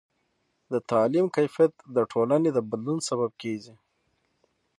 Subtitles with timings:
[0.71, 3.73] د تعلیم کیفیت د ټولنې د بدلون سبب کېږي.